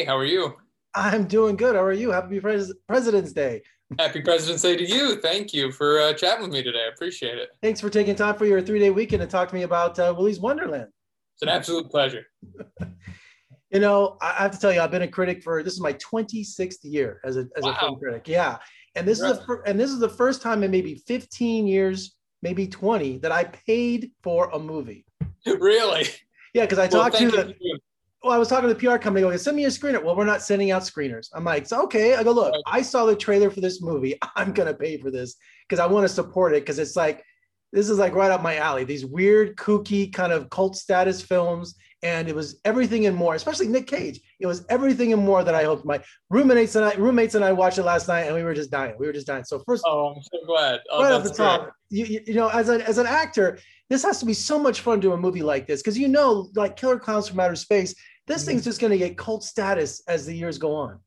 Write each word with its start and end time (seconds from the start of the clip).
Hey, 0.00 0.06
how 0.06 0.16
are 0.16 0.24
you? 0.24 0.54
I'm 0.94 1.26
doing 1.26 1.56
good. 1.56 1.76
How 1.76 1.82
are 1.82 1.92
you? 1.92 2.10
Happy 2.10 2.40
Pres- 2.40 2.72
President's 2.88 3.34
Day. 3.34 3.60
Happy 3.98 4.22
President's 4.22 4.62
Day 4.62 4.74
to 4.74 4.82
you. 4.88 5.20
Thank 5.20 5.52
you 5.52 5.70
for 5.72 6.00
uh, 6.00 6.14
chatting 6.14 6.40
with 6.44 6.50
me 6.54 6.62
today. 6.62 6.84
I 6.86 6.88
appreciate 6.90 7.36
it. 7.36 7.50
Thanks 7.62 7.82
for 7.82 7.90
taking 7.90 8.14
time 8.14 8.36
for 8.36 8.46
your 8.46 8.62
three 8.62 8.78
day 8.78 8.88
weekend 8.88 9.20
to 9.20 9.26
talk 9.26 9.50
to 9.50 9.54
me 9.54 9.64
about 9.64 9.98
uh, 9.98 10.14
Willy's 10.16 10.40
Wonderland. 10.40 10.86
It's 11.34 11.42
an 11.42 11.50
absolute 11.50 11.90
pleasure. 11.90 12.24
you 13.70 13.78
know, 13.80 14.16
I 14.22 14.32
have 14.38 14.52
to 14.52 14.58
tell 14.58 14.72
you, 14.72 14.80
I've 14.80 14.90
been 14.90 15.02
a 15.02 15.06
critic 15.08 15.42
for 15.42 15.62
this 15.62 15.74
is 15.74 15.82
my 15.82 15.92
26th 15.92 16.76
year 16.84 17.20
as 17.22 17.36
a 17.36 17.40
as 17.58 17.64
Wow. 17.64 17.72
a 17.72 17.78
film 17.78 17.98
critic. 17.98 18.26
Yeah, 18.26 18.56
and 18.94 19.06
this 19.06 19.20
is 19.20 19.36
the 19.40 19.60
and 19.66 19.78
this 19.78 19.90
is 19.90 19.98
the 19.98 20.08
first 20.08 20.40
time 20.40 20.62
in 20.62 20.70
maybe 20.70 20.94
15 21.06 21.66
years, 21.66 22.16
maybe 22.40 22.66
20, 22.66 23.18
that 23.18 23.32
I 23.32 23.44
paid 23.44 24.12
for 24.22 24.48
a 24.54 24.58
movie. 24.58 25.04
really? 25.46 26.06
Yeah, 26.54 26.64
because 26.64 26.78
I 26.78 26.86
Well, 26.86 27.02
talked 27.02 27.18
to 27.18 27.30
the 27.30 27.54
you. 27.60 27.78
Well, 28.22 28.32
I 28.32 28.38
was 28.38 28.48
talking 28.48 28.68
to 28.68 28.74
the 28.74 28.80
PR 28.80 28.98
company 28.98 29.22
going, 29.22 29.38
send 29.38 29.56
me 29.56 29.64
a 29.64 29.68
screener. 29.68 30.02
Well, 30.02 30.14
we're 30.14 30.24
not 30.24 30.42
sending 30.42 30.70
out 30.70 30.82
screeners. 30.82 31.28
I'm 31.32 31.44
like, 31.44 31.66
so, 31.66 31.82
okay. 31.84 32.14
I 32.14 32.22
go, 32.22 32.32
look, 32.32 32.54
I 32.66 32.82
saw 32.82 33.06
the 33.06 33.16
trailer 33.16 33.50
for 33.50 33.60
this 33.60 33.80
movie. 33.80 34.18
I'm 34.36 34.52
going 34.52 34.68
to 34.68 34.74
pay 34.74 34.98
for 34.98 35.10
this 35.10 35.36
because 35.68 35.80
I 35.80 35.86
want 35.86 36.04
to 36.04 36.08
support 36.08 36.52
it 36.52 36.62
because 36.62 36.78
it's 36.78 36.96
like, 36.96 37.24
this 37.72 37.88
is 37.88 37.98
like 37.98 38.14
right 38.14 38.30
up 38.30 38.42
my 38.42 38.56
alley. 38.56 38.84
These 38.84 39.06
weird, 39.06 39.56
kooky 39.56 40.12
kind 40.12 40.32
of 40.32 40.50
cult 40.50 40.76
status 40.76 41.22
films. 41.22 41.76
And 42.02 42.28
it 42.28 42.34
was 42.34 42.60
everything 42.64 43.06
and 43.06 43.16
more, 43.16 43.34
especially 43.34 43.68
Nick 43.68 43.86
Cage. 43.86 44.20
It 44.40 44.46
was 44.46 44.64
everything 44.70 45.12
and 45.12 45.22
more 45.22 45.44
that 45.44 45.54
I 45.54 45.64
hoped. 45.64 45.84
My 45.84 46.02
roommates 46.30 46.74
and 46.74 46.84
I, 46.84 46.94
roommates 46.94 47.34
and 47.34 47.44
I 47.44 47.52
watched 47.52 47.76
it 47.76 47.82
last 47.82 48.08
night, 48.08 48.22
and 48.22 48.34
we 48.34 48.42
were 48.42 48.54
just 48.54 48.70
dying. 48.70 48.94
We 48.98 49.06
were 49.06 49.12
just 49.12 49.26
dying. 49.26 49.44
So 49.44 49.62
first, 49.66 49.82
Oh, 49.86 50.14
I'm 50.14 50.22
so 50.22 50.38
glad. 50.46 50.80
Oh, 50.90 51.02
right 51.02 51.12
off 51.12 51.24
the 51.24 51.30
top, 51.30 51.74
you, 51.90 52.06
you, 52.06 52.20
you 52.28 52.34
know, 52.34 52.48
as 52.48 52.70
an 52.70 52.80
as 52.80 52.96
an 52.96 53.06
actor, 53.06 53.58
this 53.90 54.04
has 54.04 54.20
to 54.20 54.24
be 54.26 54.32
so 54.32 54.58
much 54.58 54.80
fun 54.80 55.00
doing 55.00 55.18
a 55.18 55.20
movie 55.20 55.42
like 55.42 55.66
this 55.66 55.82
because 55.82 55.98
you 55.98 56.08
know, 56.08 56.48
like 56.54 56.76
Killer 56.76 56.98
Klowns 56.98 57.28
from 57.28 57.40
Outer 57.40 57.56
Space, 57.56 57.94
this 58.26 58.44
thing's 58.44 58.62
mm-hmm. 58.62 58.70
just 58.70 58.80
going 58.80 58.92
to 58.92 58.98
get 58.98 59.18
cult 59.18 59.42
status 59.42 60.02
as 60.08 60.24
the 60.24 60.34
years 60.34 60.56
go 60.56 60.74
on. 60.74 61.00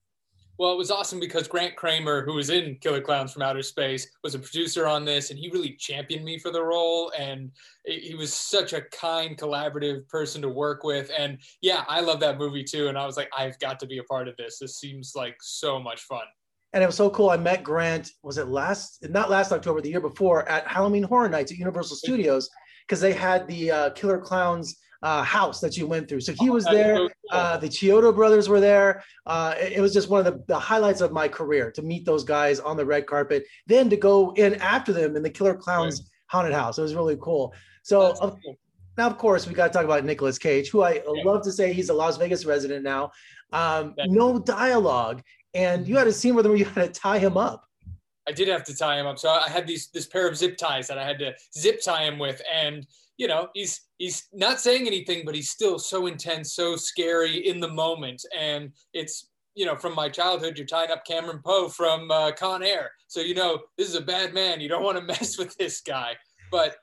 Well, 0.59 0.71
it 0.71 0.77
was 0.77 0.91
awesome 0.91 1.19
because 1.19 1.47
Grant 1.47 1.75
Cramer, 1.75 2.23
who 2.23 2.35
was 2.35 2.51
in 2.51 2.77
Killer 2.79 3.01
Klowns 3.01 3.33
from 3.33 3.41
Outer 3.41 3.63
Space, 3.63 4.07
was 4.23 4.35
a 4.35 4.39
producer 4.39 4.85
on 4.85 5.03
this, 5.03 5.31
and 5.31 5.39
he 5.39 5.49
really 5.49 5.75
championed 5.79 6.23
me 6.23 6.37
for 6.37 6.51
the 6.51 6.61
role. 6.61 7.11
And 7.17 7.51
he 7.85 8.13
was 8.13 8.31
such 8.31 8.73
a 8.73 8.81
kind, 8.91 9.35
collaborative 9.35 10.07
person 10.09 10.41
to 10.43 10.49
work 10.49 10.83
with. 10.83 11.09
And 11.17 11.39
yeah, 11.61 11.85
I 11.87 12.01
love 12.01 12.19
that 12.19 12.37
movie 12.37 12.63
too. 12.63 12.87
And 12.87 12.97
I 12.97 13.05
was 13.05 13.17
like, 13.17 13.29
I've 13.35 13.57
got 13.59 13.79
to 13.79 13.87
be 13.87 13.97
a 13.97 14.03
part 14.03 14.27
of 14.27 14.37
this. 14.37 14.59
This 14.59 14.77
seems 14.77 15.13
like 15.15 15.37
so 15.41 15.79
much 15.79 16.01
fun. 16.01 16.25
And 16.73 16.83
it 16.83 16.85
was 16.85 16.95
so 16.95 17.09
cool. 17.09 17.29
I 17.29 17.37
met 17.37 17.63
Grant. 17.63 18.11
Was 18.21 18.37
it 18.37 18.47
last? 18.47 19.09
Not 19.09 19.31
last 19.31 19.51
October, 19.51 19.81
the 19.81 19.89
year 19.89 20.01
before, 20.01 20.47
at 20.47 20.67
Halloween 20.67 21.03
Horror 21.03 21.29
Nights 21.29 21.51
at 21.51 21.57
Universal 21.57 21.97
Studios 21.97 22.49
because 22.87 23.01
they 23.01 23.13
had 23.13 23.47
the 23.47 23.71
uh, 23.71 23.89
Killer 23.91 24.19
Klowns 24.19 24.75
uh, 25.01 25.21
house 25.21 25.59
that 25.59 25.75
you 25.77 25.85
went 25.85 26.07
through. 26.07 26.21
So 26.21 26.31
he 26.33 26.49
was 26.49 26.63
there. 26.65 27.09
Uh, 27.29 27.57
the 27.57 27.67
Chiodo 27.67 28.15
brothers 28.15 28.47
were 28.47 28.61
there. 28.61 29.03
Uh, 29.25 29.53
it, 29.59 29.73
it 29.73 29.81
was 29.81 29.93
just 29.93 30.09
one 30.09 30.25
of 30.25 30.25
the, 30.25 30.43
the 30.47 30.57
highlights 30.57 31.01
of 31.01 31.11
my 31.11 31.27
career 31.27 31.71
to 31.71 31.81
meet 31.81 32.05
those 32.05 32.23
guys 32.23 32.59
on 32.59 32.77
the 32.77 32.85
red 32.85 33.05
carpet, 33.05 33.45
then 33.67 33.89
to 33.89 33.97
go 33.97 34.31
in 34.35 34.55
after 34.55 34.93
them 34.93 35.15
in 35.15 35.23
the 35.23 35.29
Killer 35.29 35.55
Klowns 35.55 36.01
haunted 36.27 36.53
house. 36.53 36.77
It 36.77 36.83
was 36.83 36.95
really 36.95 37.17
cool. 37.21 37.53
So 37.83 38.13
of, 38.21 38.39
cool. 38.43 38.55
now, 38.97 39.07
of 39.07 39.17
course, 39.17 39.45
we 39.45 39.53
got 39.53 39.67
to 39.67 39.73
talk 39.73 39.83
about 39.83 40.05
Nicolas 40.05 40.37
Cage, 40.37 40.69
who 40.69 40.83
I 40.83 40.93
Yeah. 40.93 41.23
love 41.25 41.43
to 41.43 41.51
say 41.51 41.73
he's 41.73 41.89
a 41.89 41.93
Las 41.93 42.17
Vegas 42.17 42.45
resident 42.45 42.83
now. 42.83 43.11
Um, 43.51 43.93
no 44.07 44.39
dialogue, 44.39 45.21
and 45.53 45.87
you 45.87 45.97
had 45.97 46.07
a 46.07 46.13
scene 46.13 46.33
where 46.33 46.55
you 46.55 46.65
had 46.65 46.93
to 46.93 46.99
tie 46.99 47.19
him 47.19 47.37
up. 47.37 47.65
I 48.27 48.31
did 48.31 48.47
have 48.47 48.63
to 48.65 48.75
tie 48.75 48.99
him 48.99 49.07
up. 49.07 49.19
So 49.19 49.29
I 49.29 49.49
had 49.49 49.67
these 49.67 49.89
this 49.89 50.07
pair 50.07 50.27
of 50.27 50.37
zip 50.37 50.57
ties 50.57 50.87
that 50.87 50.97
I 50.97 51.05
had 51.05 51.19
to 51.19 51.33
zip 51.57 51.81
tie 51.81 52.03
him 52.03 52.19
with, 52.19 52.41
and 52.53 52.85
you 53.17 53.27
know 53.27 53.49
he's 53.53 53.81
he's 53.97 54.27
not 54.33 54.59
saying 54.59 54.87
anything, 54.87 55.23
but 55.25 55.35
he's 55.35 55.49
still 55.49 55.79
so 55.79 56.07
intense, 56.07 56.53
so 56.53 56.75
scary 56.75 57.47
in 57.47 57.59
the 57.59 57.67
moment, 57.67 58.25
and 58.37 58.71
it's 58.93 59.29
you 59.55 59.65
know 59.65 59.75
from 59.75 59.95
my 59.95 60.09
childhood. 60.09 60.57
You're 60.57 60.67
tying 60.67 60.91
up 60.91 61.05
Cameron 61.05 61.41
Poe 61.43 61.67
from 61.67 62.09
uh, 62.11 62.31
Con 62.31 62.63
Air, 62.63 62.91
so 63.07 63.19
you 63.19 63.35
know 63.35 63.59
this 63.77 63.89
is 63.89 63.95
a 63.95 64.01
bad 64.01 64.33
man. 64.33 64.61
You 64.61 64.69
don't 64.69 64.83
want 64.83 64.97
to 64.97 65.03
mess 65.13 65.37
with 65.37 65.55
this 65.57 65.81
guy. 65.81 66.13
But 66.51 66.75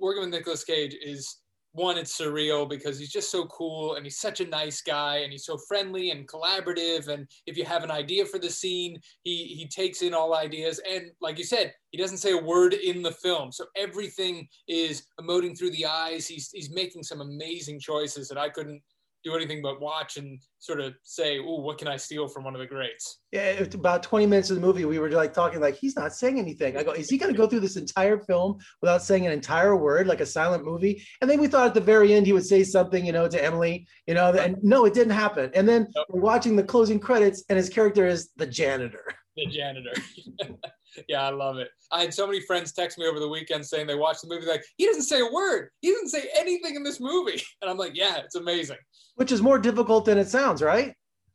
working 0.00 0.22
with 0.22 0.30
Nicolas 0.30 0.64
Cage 0.64 0.96
is 1.02 1.36
one, 1.74 1.98
it's 1.98 2.16
surreal 2.16 2.68
because 2.68 3.00
he's 3.00 3.10
just 3.10 3.32
so 3.32 3.46
cool 3.46 3.96
and 3.96 4.06
he's 4.06 4.20
such 4.20 4.40
a 4.40 4.46
nice 4.46 4.80
guy 4.80 5.18
and 5.18 5.32
he's 5.32 5.44
so 5.44 5.58
friendly 5.58 6.12
and 6.12 6.28
collaborative. 6.28 7.08
And 7.08 7.28
if 7.46 7.56
you 7.56 7.64
have 7.64 7.82
an 7.82 7.90
idea 7.90 8.24
for 8.24 8.38
the 8.38 8.48
scene, 8.48 8.96
he 9.24 9.44
he 9.44 9.66
takes 9.66 10.00
in 10.00 10.14
all 10.14 10.36
ideas. 10.36 10.80
And 10.88 11.10
like 11.20 11.36
you 11.36 11.44
said, 11.44 11.74
he 11.90 11.98
doesn't 11.98 12.18
say 12.18 12.30
a 12.30 12.38
word 12.38 12.74
in 12.74 13.02
the 13.02 13.10
film, 13.10 13.50
so 13.50 13.66
everything 13.76 14.46
is 14.68 15.06
emoting 15.20 15.58
through 15.58 15.72
the 15.72 15.86
eyes. 15.86 16.28
He's 16.28 16.48
he's 16.52 16.70
making 16.70 17.02
some 17.02 17.20
amazing 17.20 17.80
choices 17.80 18.28
that 18.28 18.38
I 18.38 18.50
couldn't 18.50 18.80
do 19.24 19.34
anything 19.34 19.62
but 19.62 19.80
watch 19.80 20.16
and 20.16 20.38
sort 20.58 20.80
of 20.80 20.94
say, 21.02 21.38
"Oh, 21.38 21.60
what 21.60 21.78
can 21.78 21.88
I 21.88 21.96
steal 21.96 22.28
from 22.28 22.44
one 22.44 22.54
of 22.54 22.60
the 22.60 22.66
greats?" 22.66 23.20
Yeah, 23.32 23.64
about 23.72 24.02
20 24.02 24.26
minutes 24.26 24.50
of 24.50 24.56
the 24.56 24.60
movie, 24.60 24.84
we 24.84 24.98
were 24.98 25.10
like 25.10 25.32
talking, 25.32 25.60
like, 25.60 25.74
he's 25.74 25.96
not 25.96 26.12
saying 26.12 26.38
anything. 26.38 26.76
I 26.76 26.82
go, 26.82 26.92
is 26.92 27.08
he 27.08 27.18
going 27.18 27.32
to 27.32 27.36
go 27.36 27.46
through 27.46 27.60
this 27.60 27.76
entire 27.76 28.18
film 28.18 28.58
without 28.82 29.02
saying 29.02 29.26
an 29.26 29.32
entire 29.32 29.76
word, 29.76 30.06
like 30.06 30.20
a 30.20 30.26
silent 30.26 30.64
movie? 30.64 31.02
And 31.20 31.30
then 31.30 31.40
we 31.40 31.48
thought 31.48 31.66
at 31.66 31.74
the 31.74 31.80
very 31.80 32.12
end 32.14 32.26
he 32.26 32.32
would 32.32 32.46
say 32.46 32.62
something, 32.62 33.04
you 33.04 33.12
know, 33.12 33.26
to 33.26 33.42
Emily, 33.42 33.86
you 34.06 34.14
know, 34.14 34.32
and 34.32 34.62
no, 34.62 34.84
it 34.84 34.94
didn't 34.94 35.14
happen. 35.14 35.50
And 35.54 35.68
then 35.68 35.88
Nope. 35.96 36.06
we're 36.10 36.20
watching 36.20 36.54
the 36.54 36.62
closing 36.62 37.00
credits, 37.00 37.44
and 37.48 37.56
his 37.56 37.68
character 37.68 38.06
is 38.06 38.30
the 38.36 38.46
janitor. 38.46 39.04
the 39.36 39.46
janitor. 39.46 39.92
yeah, 41.08 41.22
I 41.22 41.30
love 41.30 41.58
it. 41.58 41.68
I 41.90 42.02
had 42.02 42.14
so 42.14 42.26
many 42.26 42.40
friends 42.40 42.72
text 42.72 42.98
me 42.98 43.06
over 43.06 43.20
the 43.20 43.28
weekend 43.28 43.64
saying 43.66 43.86
they 43.86 43.94
watched 43.94 44.22
the 44.22 44.28
movie 44.28 44.46
like 44.46 44.64
he 44.76 44.86
doesn't 44.86 45.02
say 45.02 45.20
a 45.20 45.32
word. 45.32 45.70
He 45.80 45.90
doesn't 45.90 46.08
say 46.08 46.28
anything 46.36 46.74
in 46.74 46.82
this 46.82 47.00
movie. 47.00 47.42
And 47.62 47.70
I'm 47.70 47.78
like, 47.78 47.96
yeah, 47.96 48.18
it's 48.18 48.34
amazing. 48.34 48.76
which 49.14 49.32
is 49.32 49.40
more 49.40 49.58
difficult 49.58 50.04
than 50.04 50.18
it 50.18 50.28
sounds, 50.28 50.60
right? 50.60 50.94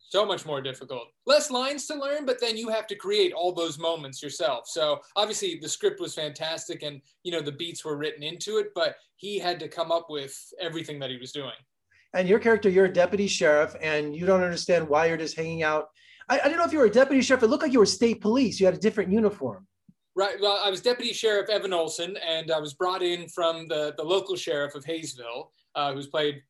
So 0.10 0.26
much 0.26 0.46
more 0.46 0.62
difficult. 0.62 1.08
Less 1.26 1.50
lines 1.50 1.88
to 1.88 1.96
learn, 1.96 2.26
but 2.26 2.40
then 2.40 2.56
you 2.56 2.70
have 2.70 2.86
to 2.88 2.96
create 2.96 3.34
all 3.34 3.52
those 3.52 3.80
moments 3.80 4.22
yourself. 4.22 4.68
So 4.68 5.00
obviously 5.16 5.60
the 5.62 5.70
script 5.70 6.00
was 6.00 6.14
fantastic 6.14 6.84
and 6.84 7.02
you 7.24 7.32
know 7.32 7.42
the 7.42 7.52
beats 7.52 7.84
were 7.84 7.98
written 7.98 8.22
into 8.22 8.58
it, 8.58 8.68
but 8.76 8.96
he 9.16 9.40
had 9.40 9.60
to 9.60 9.68
come 9.68 9.92
up 9.92 10.08
with 10.10 10.36
everything 10.60 11.00
that 11.00 11.10
he 11.10 11.18
was 11.18 11.32
doing. 11.32 11.54
And 12.14 12.28
your 12.28 12.40
character, 12.40 12.70
you're 12.70 12.86
a 12.86 12.94
deputy 12.94 13.28
sheriff, 13.28 13.76
and 13.82 14.16
you 14.16 14.26
don't 14.26 14.44
understand 14.44 14.88
why 14.88 15.06
you're 15.06 15.18
just 15.18 15.36
hanging 15.36 15.62
out. 15.62 15.90
I, 16.30 16.40
I 16.44 16.48
don't 16.48 16.58
know 16.58 16.66
if 16.66 16.72
you 16.72 16.80
were 16.80 16.86
a 16.86 16.92
deputy 16.92 17.22
sheriff. 17.22 17.44
It 17.44 17.48
looked 17.48 17.64
like 17.64 17.74
you 17.74 17.80
were 17.80 17.86
state 17.86 18.22
police. 18.22 18.60
You 18.60 18.66
had 18.66 18.76
a 18.76 18.80
different 18.80 19.12
uniform. 19.12 19.68
Right. 20.16 20.36
Well, 20.42 20.60
I 20.64 20.70
was 20.70 20.82
Deputy 20.82 21.14
Sheriff 21.14 21.50
Evan 21.50 21.72
Olson, 21.72 22.18
and 22.18 22.52
I 22.52 22.60
was 22.60 22.74
brought 22.74 23.02
in 23.02 23.30
from 23.30 23.68
the, 23.68 23.94
the 23.98 24.04
local 24.04 24.36
sheriff 24.36 24.76
of 24.76 24.84
Hayesville, 24.84 25.50
uh, 25.76 25.94
who's 25.94 26.08
played 26.08 26.42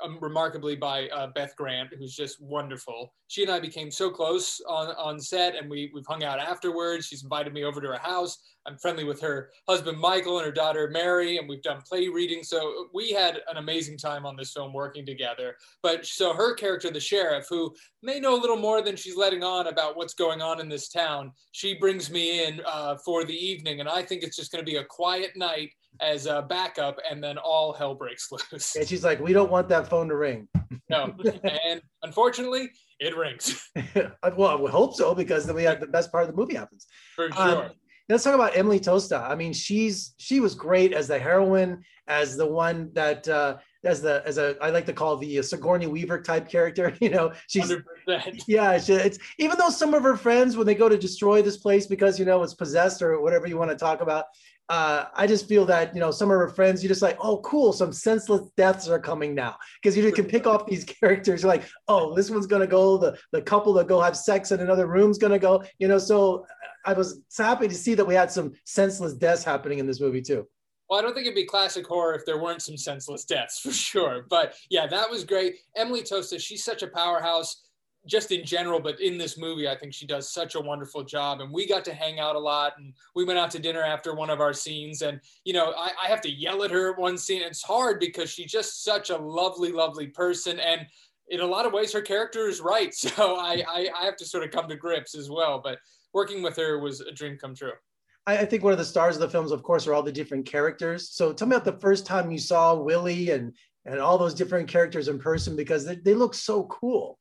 um, 0.00 0.18
remarkably 0.20 0.76
by 0.76 1.08
uh, 1.08 1.28
Beth 1.34 1.54
Grant, 1.56 1.90
who's 1.98 2.14
just 2.14 2.40
wonderful. 2.40 3.12
She 3.28 3.42
and 3.42 3.50
I 3.50 3.60
became 3.60 3.90
so 3.90 4.10
close 4.10 4.60
on, 4.68 4.88
on 4.96 5.20
set, 5.20 5.54
and 5.54 5.68
we, 5.70 5.90
we've 5.94 6.06
hung 6.06 6.24
out 6.24 6.38
afterwards. 6.38 7.06
She's 7.06 7.22
invited 7.22 7.52
me 7.52 7.64
over 7.64 7.80
to 7.80 7.88
her 7.88 7.98
house. 7.98 8.38
I'm 8.66 8.76
friendly 8.76 9.04
with 9.04 9.20
her 9.22 9.50
husband, 9.66 9.98
Michael, 9.98 10.38
and 10.38 10.46
her 10.46 10.52
daughter, 10.52 10.88
Mary, 10.92 11.38
and 11.38 11.48
we've 11.48 11.62
done 11.62 11.80
play 11.88 12.08
reading. 12.08 12.42
So 12.42 12.88
we 12.92 13.12
had 13.12 13.40
an 13.50 13.56
amazing 13.56 13.96
time 13.96 14.26
on 14.26 14.36
this 14.36 14.52
film 14.52 14.72
working 14.72 15.06
together. 15.06 15.56
But 15.82 16.04
so 16.04 16.34
her 16.34 16.54
character, 16.54 16.90
the 16.90 17.00
sheriff, 17.00 17.46
who 17.48 17.74
may 18.02 18.20
know 18.20 18.34
a 18.34 18.40
little 18.40 18.56
more 18.56 18.82
than 18.82 18.94
she's 18.96 19.16
letting 19.16 19.42
on 19.42 19.68
about 19.68 19.96
what's 19.96 20.14
going 20.14 20.42
on 20.42 20.60
in 20.60 20.68
this 20.68 20.88
town, 20.88 21.32
she 21.52 21.74
brings 21.74 22.10
me 22.10 22.44
in 22.44 22.60
uh, 22.66 22.96
for 23.04 23.24
the 23.24 23.34
evening. 23.34 23.80
And 23.80 23.88
I 23.88 24.02
think 24.02 24.22
it's 24.22 24.36
just 24.36 24.52
going 24.52 24.64
to 24.64 24.70
be 24.70 24.76
a 24.76 24.84
quiet 24.84 25.30
night 25.34 25.70
as 26.00 26.26
a 26.26 26.42
backup, 26.42 26.98
and 27.10 27.22
then 27.22 27.38
all 27.38 27.72
hell 27.72 27.94
breaks 27.94 28.30
loose. 28.52 28.76
And 28.76 28.86
she's 28.88 29.04
like, 29.04 29.20
we 29.20 29.32
don't 29.32 29.50
want 29.50 29.68
that 29.68 29.88
phone 29.88 30.08
to 30.08 30.16
ring. 30.16 30.48
no. 30.88 31.14
And 31.64 31.80
unfortunately, 32.02 32.70
it 33.00 33.16
rings 33.16 33.70
well, 34.36 34.48
I 34.48 34.54
would 34.56 34.72
hope 34.72 34.94
so 34.94 35.14
because 35.14 35.46
then 35.46 35.54
we 35.54 35.62
have 35.62 35.78
the 35.80 35.86
best 35.86 36.10
part 36.10 36.24
of 36.24 36.30
the 36.30 36.36
movie 36.36 36.54
happens. 36.56 36.86
for 37.14 37.26
Um, 37.36 37.50
sure. 37.50 37.70
let's 38.08 38.24
talk 38.24 38.34
about 38.34 38.56
Emily 38.56 38.80
Tosta. 38.80 39.20
I 39.28 39.34
mean, 39.34 39.52
she's 39.52 40.14
she 40.18 40.40
was 40.40 40.54
great 40.54 40.92
as 40.92 41.06
the 41.08 41.18
heroine, 41.18 41.84
as 42.08 42.36
the 42.36 42.46
one 42.46 42.90
that 42.94 43.28
uh, 43.28 43.58
as 43.84 44.02
the 44.02 44.22
as 44.26 44.38
a 44.38 44.56
I 44.60 44.70
like 44.70 44.86
to 44.86 44.92
call 44.92 45.16
the 45.16 45.40
Sigourney 45.42 45.86
Weaver 45.86 46.20
type 46.22 46.48
character. 46.48 46.92
You 47.00 47.10
know, 47.10 47.32
she's 47.48 47.70
100%. 48.08 48.42
yeah, 48.48 48.78
she, 48.78 48.94
it's 48.94 49.18
even 49.38 49.56
though 49.58 49.70
some 49.70 49.94
of 49.94 50.02
her 50.02 50.16
friends 50.16 50.56
when 50.56 50.66
they 50.66 50.74
go 50.74 50.88
to 50.88 50.98
destroy 50.98 51.40
this 51.42 51.58
place 51.58 51.86
because 51.86 52.18
you 52.18 52.24
know 52.24 52.42
it's 52.42 52.54
possessed 52.54 53.00
or 53.02 53.20
whatever 53.20 53.46
you 53.46 53.56
want 53.58 53.70
to 53.70 53.76
talk 53.76 54.00
about. 54.00 54.24
Uh, 54.68 55.06
I 55.14 55.26
just 55.26 55.48
feel 55.48 55.64
that 55.66 55.94
you 55.94 56.00
know 56.00 56.10
some 56.10 56.30
of 56.30 56.36
her 56.36 56.48
friends, 56.48 56.82
you 56.82 56.88
just 56.88 57.02
like, 57.02 57.16
oh, 57.20 57.38
cool, 57.38 57.72
some 57.72 57.92
senseless 57.92 58.50
deaths 58.56 58.88
are 58.88 58.98
coming 58.98 59.34
now 59.34 59.56
because 59.82 59.96
you 59.96 60.12
can 60.12 60.26
pick 60.26 60.46
off 60.46 60.66
these 60.66 60.84
characters. 61.00 61.42
You're 61.42 61.52
like, 61.52 61.64
oh, 61.88 62.14
this 62.14 62.30
one's 62.30 62.46
gonna 62.46 62.66
go. 62.66 62.98
The 62.98 63.18
the 63.32 63.40
couple 63.40 63.72
that 63.74 63.88
go 63.88 64.00
have 64.00 64.16
sex 64.16 64.52
in 64.52 64.60
another 64.60 64.86
room's 64.86 65.18
gonna 65.18 65.38
go. 65.38 65.64
You 65.78 65.88
know, 65.88 65.98
so 65.98 66.46
I 66.84 66.92
was 66.92 67.20
happy 67.36 67.68
to 67.68 67.74
see 67.74 67.94
that 67.94 68.04
we 68.04 68.14
had 68.14 68.30
some 68.30 68.52
senseless 68.64 69.14
deaths 69.14 69.44
happening 69.44 69.78
in 69.78 69.86
this 69.86 70.00
movie 70.00 70.22
too. 70.22 70.46
Well, 70.88 70.98
I 70.98 71.02
don't 71.02 71.12
think 71.12 71.26
it'd 71.26 71.34
be 71.34 71.44
classic 71.44 71.86
horror 71.86 72.14
if 72.14 72.24
there 72.24 72.38
weren't 72.38 72.62
some 72.62 72.78
senseless 72.78 73.24
deaths 73.24 73.60
for 73.62 73.72
sure. 73.72 74.26
But 74.28 74.54
yeah, 74.70 74.86
that 74.86 75.10
was 75.10 75.24
great. 75.24 75.56
Emily 75.76 76.02
Tosta, 76.02 76.40
she's 76.40 76.64
such 76.64 76.82
a 76.82 76.88
powerhouse 76.88 77.67
just 78.08 78.32
in 78.32 78.44
general, 78.44 78.80
but 78.80 79.00
in 79.00 79.18
this 79.18 79.38
movie, 79.38 79.68
I 79.68 79.76
think 79.76 79.92
she 79.92 80.06
does 80.06 80.32
such 80.32 80.54
a 80.54 80.60
wonderful 80.60 81.04
job. 81.04 81.40
And 81.40 81.52
we 81.52 81.68
got 81.68 81.84
to 81.84 81.94
hang 81.94 82.18
out 82.18 82.36
a 82.36 82.38
lot 82.40 82.72
and 82.78 82.94
we 83.14 83.24
went 83.24 83.38
out 83.38 83.50
to 83.52 83.58
dinner 83.58 83.82
after 83.82 84.14
one 84.14 84.30
of 84.30 84.40
our 84.40 84.52
scenes. 84.52 85.02
And, 85.02 85.20
you 85.44 85.52
know, 85.52 85.72
I, 85.76 85.90
I 86.02 86.08
have 86.08 86.22
to 86.22 86.30
yell 86.30 86.64
at 86.64 86.70
her 86.70 86.92
at 86.92 86.98
one 86.98 87.18
scene. 87.18 87.42
It's 87.42 87.62
hard 87.62 88.00
because 88.00 88.30
she's 88.30 88.50
just 88.50 88.82
such 88.82 89.10
a 89.10 89.16
lovely, 89.16 89.70
lovely 89.70 90.08
person. 90.08 90.58
And 90.58 90.86
in 91.28 91.40
a 91.40 91.46
lot 91.46 91.66
of 91.66 91.72
ways, 91.72 91.92
her 91.92 92.00
character 92.00 92.48
is 92.48 92.60
right. 92.60 92.92
So 92.94 93.36
I, 93.36 93.62
I, 93.68 93.88
I 94.00 94.04
have 94.06 94.16
to 94.16 94.24
sort 94.24 94.44
of 94.44 94.50
come 94.50 94.68
to 94.68 94.76
grips 94.76 95.14
as 95.14 95.30
well. 95.30 95.60
But 95.62 95.78
working 96.14 96.42
with 96.42 96.56
her 96.56 96.78
was 96.78 97.00
a 97.00 97.12
dream 97.12 97.36
come 97.38 97.54
true. 97.54 97.72
I, 98.26 98.44
think 98.44 98.62
one 98.62 98.72
of 98.72 98.78
the 98.78 98.84
stars 98.84 99.16
of 99.16 99.22
the 99.22 99.30
films, 99.30 99.52
of 99.52 99.62
course, 99.62 99.86
are 99.86 99.94
all 99.94 100.02
the 100.02 100.12
different 100.12 100.44
characters. 100.44 101.10
So 101.10 101.32
tell 101.32 101.48
me 101.48 101.56
about 101.56 101.64
the 101.64 101.80
first 101.80 102.04
time 102.04 102.30
you 102.30 102.38
saw 102.38 102.74
Willy 102.74 103.30
and 103.30 103.54
and 103.86 104.00
all 104.00 104.18
those 104.18 104.34
different 104.34 104.68
characters 104.68 105.08
in 105.08 105.18
person 105.18 105.56
because 105.56 105.84
they, 105.84 105.96
they 105.96 106.14
look 106.14 106.34
so 106.34 106.64
cool. 106.64 107.18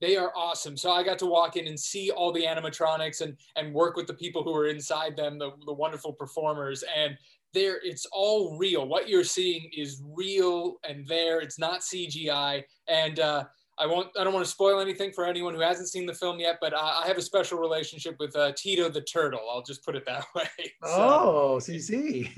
They 0.00 0.16
are 0.16 0.32
awesome. 0.34 0.76
So 0.76 0.90
I 0.90 1.02
got 1.02 1.18
to 1.20 1.26
walk 1.26 1.56
in 1.56 1.66
and 1.66 1.78
see 1.78 2.10
all 2.10 2.32
the 2.32 2.44
animatronics 2.44 3.20
and 3.20 3.36
and 3.56 3.74
work 3.74 3.96
with 3.96 4.06
the 4.06 4.14
people 4.14 4.42
who 4.42 4.54
are 4.54 4.66
inside 4.66 5.16
them, 5.16 5.38
the, 5.38 5.50
the 5.66 5.72
wonderful 5.72 6.12
performers. 6.12 6.82
And 6.96 7.16
there, 7.52 7.80
it's 7.82 8.06
all 8.12 8.56
real. 8.58 8.86
What 8.86 9.08
you're 9.08 9.24
seeing 9.24 9.70
is 9.76 10.02
real 10.16 10.76
and 10.88 11.06
there. 11.06 11.40
It's 11.40 11.58
not 11.58 11.80
CGI. 11.80 12.62
And 12.88 13.20
uh, 13.20 13.44
I 13.78 13.86
won't. 13.86 14.08
I 14.18 14.24
don't 14.24 14.34
want 14.34 14.44
to 14.44 14.50
spoil 14.50 14.78
anything 14.80 15.10
for 15.12 15.24
anyone 15.24 15.54
who 15.54 15.60
hasn't 15.60 15.88
seen 15.88 16.04
the 16.04 16.12
film 16.12 16.38
yet, 16.38 16.58
but 16.60 16.74
I, 16.76 17.00
I 17.02 17.06
have 17.06 17.16
a 17.16 17.22
special 17.22 17.58
relationship 17.58 18.16
with 18.18 18.36
uh, 18.36 18.52
Tito 18.56 18.90
the 18.90 19.00
turtle. 19.00 19.40
I'll 19.50 19.62
just 19.62 19.82
put 19.84 19.96
it 19.96 20.04
that 20.06 20.24
way. 20.34 20.48
So, 20.84 20.90
oh, 20.90 21.58
CC. 21.60 22.28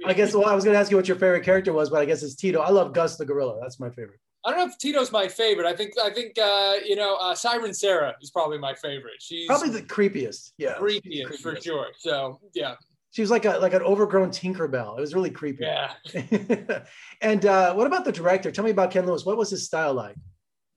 I 0.06 0.12
guess. 0.12 0.34
Well, 0.34 0.46
I 0.46 0.54
was 0.54 0.64
going 0.64 0.74
to 0.74 0.80
ask 0.80 0.90
you 0.90 0.96
what 0.98 1.08
your 1.08 1.16
favorite 1.16 1.42
character 1.42 1.72
was, 1.72 1.88
but 1.88 2.02
I 2.02 2.04
guess 2.04 2.22
it's 2.22 2.34
Tito. 2.34 2.60
I 2.60 2.70
love 2.70 2.92
Gus 2.92 3.16
the 3.16 3.24
gorilla. 3.24 3.58
That's 3.62 3.80
my 3.80 3.88
favorite. 3.88 4.20
I 4.48 4.52
don't 4.52 4.60
know 4.60 4.72
if 4.72 4.78
Tito's 4.78 5.12
my 5.12 5.28
favorite. 5.28 5.66
I 5.66 5.76
think 5.76 5.92
I 6.02 6.08
think 6.08 6.38
uh, 6.38 6.76
you 6.82 6.96
know 6.96 7.16
uh, 7.16 7.34
Siren 7.34 7.74
Sarah 7.74 8.14
is 8.22 8.30
probably 8.30 8.56
my 8.56 8.74
favorite. 8.74 9.16
She's 9.20 9.46
probably 9.46 9.68
the 9.68 9.82
creepiest. 9.82 10.52
Yeah, 10.56 10.74
creepiest, 10.80 11.26
creepiest. 11.26 11.40
for 11.40 11.60
sure. 11.60 11.88
So 11.98 12.40
yeah, 12.54 12.76
she 13.10 13.20
was 13.20 13.30
like 13.30 13.44
a 13.44 13.58
like 13.58 13.74
an 13.74 13.82
overgrown 13.82 14.30
Tinkerbell. 14.30 14.96
It 14.96 15.02
was 15.02 15.14
really 15.14 15.30
creepy. 15.30 15.64
Yeah. 15.64 15.92
and 17.20 17.44
uh, 17.44 17.74
what 17.74 17.86
about 17.86 18.06
the 18.06 18.12
director? 18.12 18.50
Tell 18.50 18.64
me 18.64 18.70
about 18.70 18.90
Ken 18.90 19.04
Lewis. 19.04 19.26
What 19.26 19.36
was 19.36 19.50
his 19.50 19.66
style 19.66 19.92
like? 19.92 20.16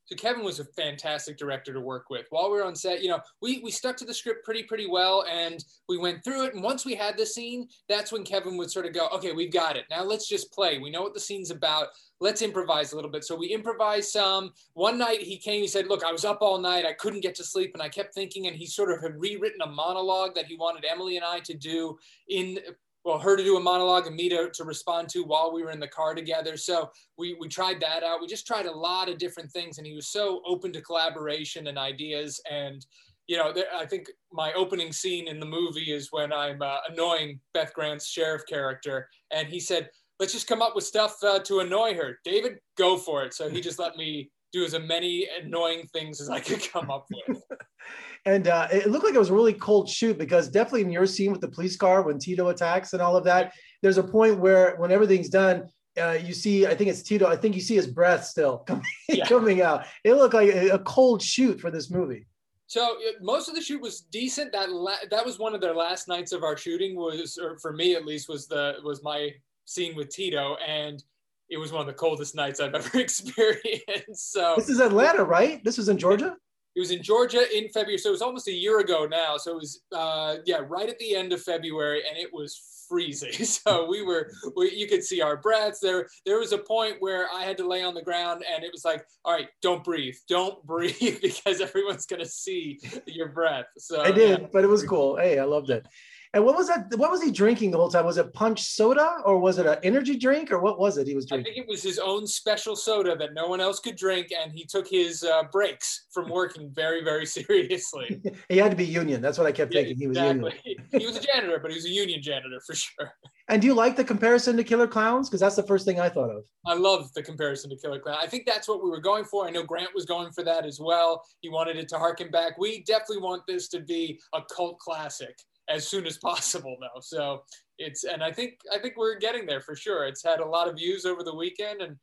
So 0.06 0.16
Kevin 0.16 0.44
was 0.44 0.60
a 0.60 0.66
fantastic 0.66 1.38
director 1.38 1.74
to 1.74 1.80
work 1.80 2.10
with. 2.10 2.26
While 2.32 2.52
we 2.52 2.58
were 2.58 2.66
on 2.66 2.76
set, 2.76 3.02
you 3.02 3.10
know, 3.10 3.22
we 3.42 3.60
we 3.60 3.72
stuck 3.72 3.96
to 3.98 4.06
the 4.06 4.14
script 4.14 4.44
pretty 4.44 4.64
pretty 4.64 4.88
well, 4.88 5.26
and 5.30 5.64
we 5.88 5.98
went 5.98 6.24
through 6.24 6.46
it. 6.46 6.54
And 6.54 6.64
once 6.64 6.86
we 6.86 6.96
had 6.96 7.18
the 7.18 7.26
scene, 7.26 7.70
that's 7.88 8.12
when 8.12 8.24
Kevin 8.24 8.58
would 8.58 8.72
sort 8.72 8.86
of 8.86 8.94
go, 8.94 9.08
"Okay, 9.10 9.32
we've 9.32 9.54
got 9.54 9.78
it. 9.78 9.86
Now 9.90 10.04
let's 10.04 10.28
just 10.28 10.52
play. 10.52 10.80
We 10.80 10.90
know 10.90 11.02
what 11.02 11.14
the 11.14 11.20
scene's 11.20 11.52
about. 11.52 11.88
Let's 12.20 12.42
improvise 12.42 12.92
a 12.92 12.96
little 12.96 13.12
bit." 13.12 13.24
So 13.24 13.36
we 13.36 13.48
improvised 13.48 14.10
some. 14.10 14.54
One 14.74 14.98
night 14.98 15.22
he 15.22 15.38
came. 15.38 15.62
He 15.62 15.68
said, 15.68 15.88
"Look, 15.88 16.04
I 16.04 16.12
was 16.12 16.26
up 16.26 16.40
all 16.42 16.58
night. 16.58 16.86
I 16.86 16.94
couldn't 16.94 17.22
get 17.22 17.36
to 17.36 17.44
sleep, 17.44 17.72
and 17.74 17.82
I 17.82 17.90
kept 17.90 18.14
thinking." 18.14 18.48
And 18.48 18.56
he 18.56 18.66
sort 18.66 18.92
of 18.92 19.02
had 19.02 19.20
rewritten 19.20 19.62
a 19.62 19.68
monologue 19.68 20.36
that 20.36 20.48
he 20.48 20.56
wanted 20.56 20.86
Emily 20.86 21.16
and 21.16 21.26
I 21.26 21.40
to 21.42 21.54
do 21.54 21.98
in 22.28 22.60
well, 23.04 23.18
her 23.18 23.36
to 23.36 23.44
do 23.44 23.58
a 23.58 23.60
monologue 23.60 24.08
and 24.08 24.16
me 24.16 24.30
to, 24.30 24.50
to 24.54 24.64
respond 24.64 25.10
to 25.10 25.24
while 25.24 25.52
we 25.52 25.64
were 25.64 25.72
in 25.72 25.80
the 25.80 25.88
car 25.88 26.14
together. 26.14 26.56
So 26.56 26.90
we, 27.18 27.36
we 27.40 27.48
tried 27.48 27.80
that 27.82 28.04
out. 28.04 28.22
We 28.22 28.28
just 28.28 28.46
tried 28.46 28.68
a 28.68 28.72
lot 28.72 29.10
of 29.10 29.18
different 29.18 29.52
things. 29.52 29.78
And 29.78 29.88
he 29.88 29.96
was 29.96 30.10
so 30.10 30.42
open 30.46 30.72
to 30.74 30.82
collaboration 30.82 31.68
and 31.68 31.78
ideas. 31.78 32.40
And, 32.50 32.86
you 33.28 33.38
know, 33.38 33.52
there, 33.52 33.66
I 33.76 33.86
think 33.86 34.08
my 34.32 34.54
opening 34.54 34.92
scene 34.92 35.28
in 35.28 35.40
the 35.40 35.46
movie 35.46 35.92
is 35.92 36.10
when 36.12 36.32
I'm 36.32 36.62
uh, 36.62 36.78
annoying 36.90 37.40
Beth 37.54 37.74
Grant's 37.74 38.08
sheriff 38.08 38.44
character. 38.48 39.08
And 39.32 39.48
he 39.48 39.60
said, 39.60 39.90
let's 40.20 40.34
just 40.34 40.48
come 40.48 40.62
up 40.62 40.76
with 40.76 40.84
stuff 40.84 41.16
uh, 41.24 41.40
to 41.40 41.62
annoy 41.62 41.96
her. 41.96 42.20
David, 42.24 42.60
go 42.78 42.98
for 42.98 43.24
it. 43.24 43.34
So 43.34 43.50
he 43.50 43.62
just 43.62 43.80
let 43.80 43.96
me 43.98 44.30
do 44.52 44.64
as 44.66 44.78
many 44.80 45.28
annoying 45.42 45.88
things 45.94 46.20
as 46.22 46.30
I 46.30 46.40
could 46.40 46.62
come 46.72 46.92
up 46.92 47.08
with. 47.28 47.42
and 48.26 48.48
uh, 48.48 48.68
it 48.72 48.90
looked 48.90 49.06
like 49.06 49.16
it 49.16 49.20
was 49.20 49.30
a 49.30 49.34
really 49.34 49.54
cold 49.54 49.90
shoot 49.90 50.18
because 50.18 50.50
definitely 50.50 50.82
in 50.82 50.92
your 50.92 51.06
scene 51.06 51.32
with 51.32 51.42
the 51.42 51.48
police 51.48 51.76
car 51.78 52.02
when 52.02 52.20
Tito 52.20 52.50
attacks 52.50 52.94
and 52.94 53.02
all 53.02 53.16
of 53.16 53.24
that, 53.24 53.54
there's 53.82 53.98
a 53.98 54.04
point 54.04 54.40
where 54.40 54.76
when 54.78 54.92
everything's 54.92 55.30
done, 55.30 55.70
uh, 56.00 56.18
you 56.24 56.34
see, 56.34 56.66
I 56.66 56.76
think 56.76 56.90
it's 56.90 57.02
Tito. 57.02 57.28
I 57.28 57.36
think 57.36 57.56
you 57.56 57.62
see 57.62 57.76
his 57.76 57.88
breath 57.88 58.26
still 58.26 58.60
coming, 58.68 58.84
yeah. 59.10 59.28
coming 59.28 59.62
out. 59.62 59.86
It 60.04 60.14
looked 60.14 60.34
like 60.34 60.50
a, 60.50 60.70
a, 60.70 60.80
cold 60.80 61.22
shoot 61.22 61.60
for 61.60 61.70
this 61.70 61.90
movie. 61.92 62.26
So 62.68 62.96
most 63.22 63.50
of 63.50 63.56
the 63.56 63.62
shoot 63.62 63.82
was 63.82 64.02
decent. 64.02 64.54
That 64.54 64.72
la- 64.72 65.04
that 65.10 65.26
was 65.26 65.38
one 65.38 65.54
of 65.54 65.60
their 65.60 65.76
last 65.76 66.08
nights 66.08 66.32
of 66.32 66.44
our 66.44 66.56
shooting. 66.56 66.96
Was, 66.96 67.38
or 67.38 67.60
for 67.60 67.74
me 67.74 67.96
at 67.96 68.06
least, 68.06 68.30
was 68.30 68.48
the 68.48 68.76
was 68.86 69.04
my 69.04 69.32
scene 69.66 69.94
with 69.94 70.10
Tito, 70.10 70.56
and 70.66 71.04
it 71.52 71.58
was 71.58 71.72
one 71.72 71.82
of 71.82 71.88
the 71.88 71.94
coldest 71.94 72.34
nights 72.34 72.60
I've 72.60 72.74
ever 72.76 73.00
experienced. 73.00 74.32
So 74.32 74.56
this 74.58 74.70
is 74.70 74.80
Atlanta, 74.80 75.24
right? 75.24 75.64
This 75.64 75.78
was 75.78 75.90
in 75.90 75.98
Georgia. 75.98 76.36
It 76.74 76.80
was 76.80 76.92
in 76.92 77.04
Georgia 77.04 77.44
in 77.56 77.68
February, 77.68 77.98
so 77.98 78.10
it 78.10 78.14
was 78.14 78.22
almost 78.22 78.48
a 78.48 78.54
year 78.54 78.80
ago 78.80 79.06
now. 79.06 79.36
So 79.36 79.52
it 79.52 79.58
was, 79.58 79.82
uh, 79.94 80.38
yeah, 80.46 80.62
right 80.66 80.88
at 80.88 80.98
the 81.00 81.18
end 81.18 81.34
of 81.34 81.42
February, 81.42 82.02
and 82.08 82.18
it 82.18 82.30
was 82.34 82.86
freezing. 82.88 83.34
So 83.46 83.86
we 83.90 84.02
were, 84.02 84.32
we, 84.56 84.72
you 84.72 84.88
could 84.88 85.04
see 85.04 85.22
our 85.22 85.36
breaths. 85.36 85.82
There, 85.82 86.08
there 86.26 86.40
was 86.40 86.54
a 86.54 86.58
point 86.58 86.96
where 87.00 87.28
I 87.34 87.44
had 87.44 87.58
to 87.58 87.68
lay 87.68 87.84
on 87.84 87.94
the 87.94 88.02
ground, 88.02 88.46
and 88.50 88.64
it 88.64 88.72
was 88.72 88.86
like, 88.86 89.06
all 89.26 89.34
right, 89.34 89.50
don't 89.62 89.84
breathe, 89.84 90.16
don't 90.30 90.66
breathe, 90.66 91.20
because 91.22 91.60
everyone's 91.60 92.06
gonna 92.06 92.26
see 92.26 92.80
your 93.06 93.28
breath. 93.28 93.66
So 93.78 94.02
I 94.02 94.12
did, 94.12 94.40
yeah. 94.40 94.48
but 94.54 94.64
it 94.64 94.68
was 94.68 94.84
cool. 94.86 95.18
Hey, 95.18 95.40
I 95.40 95.44
loved 95.44 95.72
it. 95.72 95.86
And 96.34 96.46
what 96.46 96.56
was 96.56 96.70
that? 96.70 96.88
What 96.96 97.12
was 97.12 97.22
he 97.22 97.30
drinking 97.30 97.72
the 97.72 97.78
whole 97.78 97.90
time? 97.90 98.06
Was 98.06 98.18
it 98.18 98.34
punch 98.34 98.62
soda 98.62 99.18
or 99.26 99.38
was 99.38 99.58
it 99.58 99.66
an 99.66 99.78
energy 99.84 100.18
drink 100.18 100.50
or 100.50 100.60
what 100.60 100.80
was 100.80 100.98
it 100.98 101.06
he 101.06 101.14
was 101.14 101.26
drinking? 101.26 101.52
I 101.52 101.56
think 101.56 101.68
it 101.68 101.70
was 101.70 101.84
his 101.84 102.00
own 102.00 102.26
special 102.26 102.78
soda 102.78 103.18
that 103.18 103.34
no 103.34 103.48
one 103.48 103.60
else 103.60 103.82
could 103.82 103.98
drink, 103.98 104.32
and 104.32 104.54
he 104.54 104.64
took 104.64 104.88
his 104.88 105.24
uh, 105.24 105.44
breaks 105.52 106.06
from 106.10 106.30
working 106.30 106.72
very, 106.74 107.04
very 107.04 107.26
seriously. 107.38 108.22
he 108.50 108.58
had 108.58 108.72
to 108.72 108.78
be 108.78 108.86
union. 108.86 109.22
That's 109.22 109.38
what 109.38 109.46
I 109.46 109.52
kept 109.52 109.74
yeah, 109.74 109.82
thinking. 109.82 109.98
He 109.98 110.08
was 110.08 110.18
exactly. 110.18 110.54
union. 110.64 110.88
he 111.00 111.06
was 111.06 111.18
a 111.18 111.22
janitor, 111.22 111.60
but 111.60 111.72
he 111.72 111.76
was 111.76 111.86
a 111.86 111.90
union 111.90 112.22
janitor 112.22 112.62
for 112.66 112.76
sure. 112.76 113.12
And 113.50 113.62
do 113.62 113.68
you 113.68 113.74
like 113.74 113.98
the 113.98 114.04
comparison 114.06 114.56
to 114.56 114.64
Killer 114.64 114.88
Klowns? 114.88 115.28
Because 115.28 115.42
that's 115.42 115.58
the 115.58 115.64
first 115.64 115.84
thing 115.84 116.00
I 116.00 116.08
thought 116.08 116.30
of. 116.30 116.46
I 116.66 116.76
love 116.76 117.12
the 117.14 117.24
comparison 117.24 117.70
to 117.72 117.76
Killer 117.76 118.00
Klown. 118.00 118.16
I 118.22 118.28
think 118.28 118.46
that's 118.46 118.70
what 118.70 118.82
we 118.82 118.90
were 118.90 119.02
going 119.02 119.26
for. 119.26 119.46
I 119.46 119.50
know 119.50 119.64
Grant 119.64 119.90
was 119.94 120.06
going 120.06 120.32
for 120.32 120.46
that 120.46 120.66
as 120.66 120.80
well. 120.80 121.26
He 121.42 121.50
wanted 121.50 121.76
it 121.76 121.90
to 121.90 121.98
harken 121.98 122.32
back. 122.32 122.58
We 122.58 122.84
definitely 122.84 123.18
want 123.18 123.46
this 123.48 123.68
to 123.70 123.82
be 123.82 124.22
a 124.34 124.42
cult 124.56 124.80
classic 124.80 125.38
as 125.72 125.88
soon 125.88 126.06
as 126.06 126.18
possible 126.18 126.78
though. 126.80 127.00
So 127.02 127.44
it's 127.78 128.04
and 128.04 128.24
I 128.24 128.32
think 128.32 128.60
I 128.72 128.78
think 128.78 128.98
we're 128.98 129.18
getting 129.18 129.46
there 129.46 129.62
for 129.62 129.76
sure. 129.76 130.06
It's 130.06 130.24
had 130.24 130.40
a 130.40 130.46
lot 130.46 130.68
of 130.68 130.76
views 130.76 131.06
over 131.06 131.24
the 131.24 131.36
weekend, 131.36 131.82
and 131.82 131.96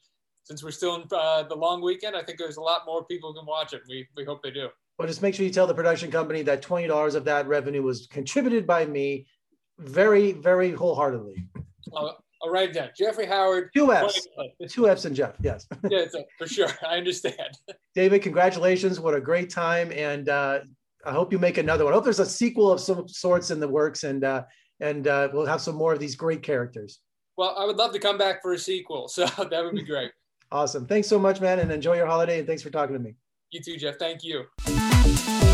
since 0.45 0.63
we're 0.63 0.71
still 0.71 0.97
in 0.97 1.03
uh, 1.13 1.45
the 1.45 1.55
long 1.55 1.83
weekend, 1.83 2.17
I 2.17 2.23
think 2.23 2.39
there's 2.39 2.57
a 2.57 2.63
lot 2.63 2.83
more 2.87 3.05
people 3.05 3.33
who 3.33 3.41
can 3.41 3.47
watch 3.47 3.73
it. 3.73 3.83
We 3.89 4.07
we 4.17 4.25
hope 4.25 4.43
they 4.43 4.51
do. 4.51 4.69
Well, 4.99 5.07
just 5.07 5.23
make 5.23 5.35
sure 5.35 5.45
you 5.45 5.53
tell 5.53 5.67
the 5.67 5.75
production 5.75 6.11
company 6.11 6.43
that 6.43 6.63
twenty 6.63 6.89
dollars 6.89 7.15
of 7.15 7.25
that 7.25 7.47
revenue 7.47 7.83
was 7.83 8.07
contributed 8.11 8.67
by 8.67 8.87
me, 8.87 9.27
very 9.79 10.33
very 10.33 10.73
wholeheartedly. 10.73 11.45
Uh, 11.95 12.13
I'll 12.43 12.51
write 12.51 12.71
it 12.71 12.75
down. 12.75 12.91
Jeffrey 12.97 13.27
Howard. 13.27 13.71
Two 13.75 13.93
F's. 13.93 14.29
Two 14.69 14.89
F's 14.89 15.05
and 15.05 15.17
Jeff. 15.17 15.35
Yes. 15.41 15.67
yeah, 15.91 16.05
for 16.39 16.47
sure. 16.47 16.69
I 16.87 16.97
understand. 16.97 17.59
David, 17.95 18.23
congratulations. 18.23 19.01
What 19.01 19.15
a 19.15 19.21
great 19.21 19.51
time. 19.51 19.91
And 19.93 20.29
uh, 20.29 20.61
I 21.05 21.13
hope 21.13 21.33
you 21.33 21.39
make 21.39 21.59
another 21.59 21.85
one. 21.85 21.93
I 21.93 21.97
hope 21.97 22.05
there's 22.05 22.19
a 22.19 22.27
sequel 22.27 22.71
of 22.71 22.81
some 22.81 23.09
sorts 23.09 23.51
in 23.51 23.61
the 23.61 23.69
works, 23.69 24.05
and 24.05 24.25
uh, 24.25 24.45
and 24.81 25.07
uh, 25.07 25.29
we'll 25.33 25.47
have 25.47 25.61
some 25.61 25.75
more 25.77 25.93
of 25.93 26.01
these 26.01 26.15
great 26.17 26.43
characters. 26.43 27.01
Well, 27.37 27.55
I 27.57 27.65
would 27.65 27.77
love 27.77 27.93
to 27.93 27.99
come 27.99 28.19
back 28.19 28.43
for 28.43 28.53
a 28.53 28.59
sequel, 28.59 29.09
so 29.09 29.27
that 29.51 29.65
would 29.65 29.75
be 29.75 29.83
great. 29.83 30.11
awesome. 30.51 30.87
Thanks 30.87 31.09
so 31.09 31.19
much, 31.19 31.41
man, 31.41 31.61
and 31.61 31.71
enjoy 31.71 31.97
your 31.97 32.07
holiday. 32.07 32.39
And 32.39 32.47
thanks 32.47 32.63
for 32.63 32.71
talking 32.71 32.95
to 32.95 33.01
me. 33.01 33.15
You 33.51 33.61
too, 33.61 33.77
Jeff. 33.77 33.97
Thank 33.99 34.23
you. 34.25 35.48